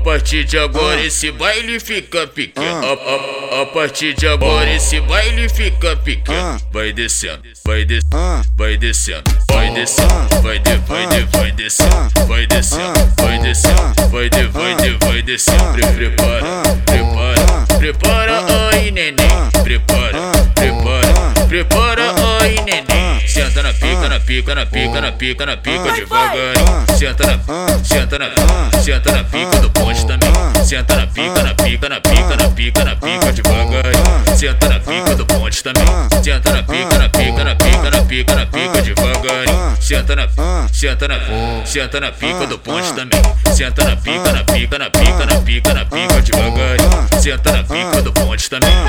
partir 0.00 0.44
de 0.44 0.58
agora 0.58 1.00
esse 1.04 1.30
baile 1.32 1.78
fica 1.80 2.26
pequeno. 2.26 2.66
A, 2.84 3.58
a, 3.58 3.62
a 3.62 3.66
partir 3.66 4.14
de 4.14 4.26
agora 4.26 4.70
esse 4.72 5.00
baile 5.00 5.48
fica 5.48 5.96
pequeno. 5.96 6.60
Vai 6.72 6.92
descendo, 6.92 7.42
vai 7.64 7.84
descendo, 7.84 8.46
vai 8.56 8.76
descendo, 8.76 9.24
vai 9.50 9.70
descendo, 9.70 10.42
vai 10.42 10.58
de, 10.58 10.76
vai 10.78 11.06
de, 11.06 11.24
vai 11.36 11.52
descendo, 11.52 12.26
vai 12.26 12.46
descendo, 12.46 13.12
vai 13.16 13.38
descendo, 13.38 14.08
vai 14.10 14.28
de, 14.28 14.46
vai 14.46 14.74
de, 14.76 14.90
vai 15.04 15.22
descendo. 15.22 15.64
Pre- 15.72 15.90
Prepara, 15.90 16.76
prepara, 16.86 17.78
prepara 17.78 18.68
aí 18.72 18.90
neném. 18.90 19.28
Prepara, 19.62 20.32
prepara, 20.54 21.46
prepara 21.48 22.12
aí 22.38 22.60
neném. 22.62 23.26
Senta 23.26 23.62
na 23.62 23.72
pica, 23.72 24.08
na 24.08 24.20
pica, 24.20 24.54
na 24.54 24.66
pica, 24.66 25.00
na 25.00 25.12
pica, 25.12 25.46
na 25.46 25.56
pica 25.56 25.92
devagarinho. 25.92 26.84
Senta 26.98 27.26
na, 27.26 27.84
senta 27.84 28.18
na, 28.18 28.82
senta 28.82 29.12
na 29.12 29.24
pica 29.24 29.60
do 29.60 29.70
ponte 29.70 30.06
também. 30.06 30.32
Senta 30.64 30.96
na 30.96 31.06
pica, 31.06 31.42
na 31.42 31.54
pica, 31.54 31.88
na 31.88 32.00
pica, 32.00 32.36
na 32.36 32.50
pica, 32.50 32.84
na 32.84 32.96
pica 32.96 33.32
devagarinho. 33.32 34.36
Senta 34.36 34.68
na 34.68 34.80
pica 34.80 35.14
do 35.14 35.26
ponte 35.26 35.62
também. 35.62 35.86
Senta 36.22 36.52
na 36.52 36.62
pica, 36.62 36.98
na 36.98 37.08
pica, 37.08 37.44
na 37.44 37.54
pica, 37.54 37.90
na 37.90 38.04
pica, 38.04 38.34
na 38.34 38.46
pica 38.46 38.82
devagarinho. 38.82 39.76
Senta 39.80 40.16
na, 40.16 40.28
senta 40.72 41.08
na, 41.08 41.18
senta 41.64 42.00
na 42.00 42.12
pica 42.12 42.46
do 42.46 42.58
ponte 42.58 42.92
também. 42.92 43.22
Senta 43.54 43.84
na 43.84 43.96
pica, 43.96 44.32
na 44.32 44.44
pica, 44.44 44.78
na 44.78 44.90
pica, 44.90 45.26
na 45.26 45.40
pica, 45.40 45.74
na 45.74 45.84
pica 45.84 46.20
devagarinho. 46.22 47.08
Senta 47.20 47.52
na 47.52 47.62
pica 47.62 48.02
do 48.02 48.12
ponte 48.12 48.50
também. 48.50 48.79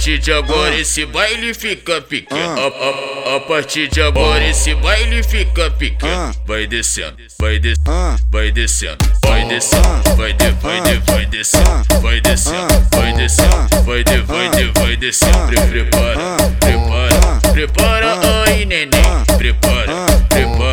Partir 0.00 0.18
de 0.18 0.32
agora 0.32 0.74
esse 0.80 1.04
baile 1.04 1.52
fica 1.52 2.00
pequeno. 2.00 2.40
A, 2.58 3.32
a, 3.32 3.36
a 3.36 3.40
partir 3.40 3.86
de 3.90 4.00
agora 4.00 4.42
esse 4.48 4.74
baile 4.76 5.22
fica 5.22 5.70
pequeno. 5.72 6.34
Vai 6.46 6.66
descendo, 6.66 7.18
vai 7.38 7.58
descendo, 7.58 8.18
vai 8.32 8.50
descendo, 8.50 8.96
vai 9.22 9.46
descendo, 9.46 10.16
vai 10.16 10.32
de, 10.32 10.50
vai 10.52 10.80
de, 10.80 11.12
vai 11.12 11.26
descendo, 11.26 12.00
vai 12.00 12.20
descendo, 12.22 12.86
vai 12.96 13.12
descendo, 13.12 13.82
vai 13.84 14.02
de, 14.02 14.16
vai 14.22 14.48
de, 14.48 14.80
vai 14.80 14.96
descendo. 14.96 15.52
Pre- 15.68 15.84
Prepara, 15.84 16.50
prepara, 16.60 17.52
prepara 17.52 18.44
aí 18.46 18.64
neném. 18.64 19.02
Prepara, 19.36 20.06
prepara, 20.30 20.69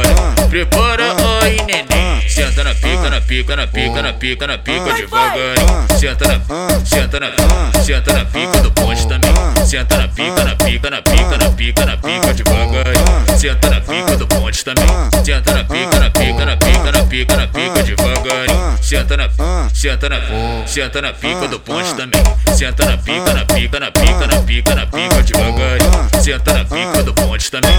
pica, 3.38 3.56
na 3.56 3.68
pica, 3.68 4.02
na 4.02 4.14
pica, 4.14 4.48
na 4.48 4.58
pica, 4.58 4.94
devagarinho. 4.94 5.88
Senta 6.00 6.28
na, 6.28 6.86
senta 6.86 7.20
na, 7.20 7.84
senta 7.84 8.14
na 8.14 8.26
pica 8.26 8.62
do 8.62 8.72
ponte 8.72 9.08
também. 9.08 9.34
Senta 9.66 9.98
na 9.98 10.08
pica, 10.08 10.44
na 10.44 10.56
pica, 10.56 10.90
na 10.90 11.02
pica, 11.02 11.38
na 11.38 11.52
pica, 11.52 11.86
na 11.86 11.98
pica 11.98 12.34
devagarinho. 12.34 13.38
Senta 13.38 13.70
na 13.70 13.82
pica 13.82 14.18
do 14.18 14.28
ponte 14.28 14.66
também. 14.66 14.88
Senta 15.24 15.54
na 15.54 15.64
pica, 15.64 16.00
na 16.00 16.10
pica, 16.10 16.46
na 16.46 16.58
pica, 16.58 16.92
na 16.92 17.04
pica, 17.04 17.38
na 17.38 17.48
pica 17.48 17.84
devagarinho. 17.84 18.78
Senta 18.82 19.18
na, 19.18 19.30
senta 19.74 20.10
na, 20.10 20.20
senta 20.66 21.02
na 21.02 21.14
pica 21.14 21.48
do 21.48 21.60
ponte 21.60 21.94
também. 21.94 22.24
Senta 22.56 22.86
na 22.86 22.98
pica, 22.98 23.34
na 23.34 23.46
pica, 23.46 23.80
na 23.80 23.92
pica, 23.92 24.28
na 24.28 24.42
pica, 24.42 24.76
na 24.76 24.86
pica 24.88 25.22
devagarinho. 25.22 26.10
Senta 26.24 26.54
na 26.54 26.66
pica 26.66 27.04
do 27.04 27.14
ponte 27.14 27.52
também. 27.52 27.72